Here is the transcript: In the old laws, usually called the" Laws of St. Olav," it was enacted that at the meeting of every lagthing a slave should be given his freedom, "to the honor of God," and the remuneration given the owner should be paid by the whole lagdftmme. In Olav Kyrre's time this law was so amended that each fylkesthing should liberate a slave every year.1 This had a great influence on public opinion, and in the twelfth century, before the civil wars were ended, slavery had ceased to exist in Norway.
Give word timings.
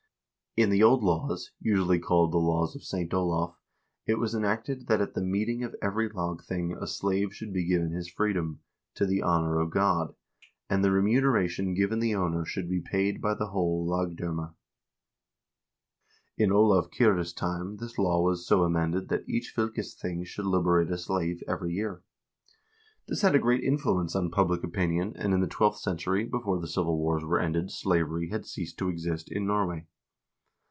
In 0.57 0.69
the 0.69 0.83
old 0.83 1.01
laws, 1.01 1.51
usually 1.61 1.97
called 1.97 2.33
the" 2.33 2.37
Laws 2.37 2.75
of 2.75 2.83
St. 2.83 3.13
Olav," 3.13 3.55
it 4.05 4.19
was 4.19 4.35
enacted 4.35 4.87
that 4.87 4.99
at 4.99 5.13
the 5.13 5.21
meeting 5.21 5.63
of 5.63 5.75
every 5.81 6.09
lagthing 6.09 6.75
a 6.77 6.87
slave 6.87 7.33
should 7.33 7.53
be 7.53 7.65
given 7.65 7.91
his 7.91 8.09
freedom, 8.11 8.59
"to 8.95 9.05
the 9.05 9.21
honor 9.21 9.59
of 9.61 9.69
God," 9.71 10.13
and 10.69 10.83
the 10.83 10.91
remuneration 10.91 11.73
given 11.73 11.99
the 11.99 12.13
owner 12.13 12.43
should 12.43 12.67
be 12.69 12.81
paid 12.81 13.21
by 13.21 13.33
the 13.33 13.47
whole 13.51 13.87
lagdftmme. 13.87 14.53
In 16.37 16.51
Olav 16.51 16.89
Kyrre's 16.91 17.31
time 17.31 17.77
this 17.77 17.97
law 17.97 18.21
was 18.21 18.45
so 18.45 18.65
amended 18.65 19.07
that 19.07 19.23
each 19.29 19.53
fylkesthing 19.55 20.25
should 20.25 20.45
liberate 20.45 20.91
a 20.91 20.97
slave 20.97 21.41
every 21.47 21.71
year.1 21.71 22.01
This 23.07 23.21
had 23.21 23.35
a 23.35 23.39
great 23.39 23.63
influence 23.63 24.17
on 24.17 24.29
public 24.29 24.65
opinion, 24.65 25.13
and 25.15 25.33
in 25.33 25.39
the 25.39 25.47
twelfth 25.47 25.79
century, 25.79 26.25
before 26.25 26.59
the 26.59 26.67
civil 26.67 26.97
wars 26.97 27.23
were 27.23 27.39
ended, 27.39 27.71
slavery 27.71 28.31
had 28.31 28.45
ceased 28.45 28.77
to 28.79 28.89
exist 28.89 29.31
in 29.31 29.47
Norway. 29.47 29.87